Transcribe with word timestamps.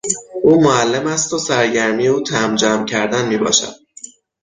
او 0.43 0.63
معلم 0.63 1.07
است 1.07 1.33
و 1.33 1.37
سرگرمی 1.39 2.07
او 2.07 2.23
تمبر 2.23 2.55
جمع 2.55 2.85
کردن 2.85 3.27
میباشد. 3.29 3.75